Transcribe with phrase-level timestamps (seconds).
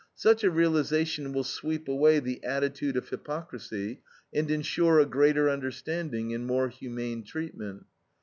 [0.15, 4.01] Such a realization will sweep away the attitude of hypocrisy,
[4.33, 7.85] and insure a greater understanding and more humane treatment.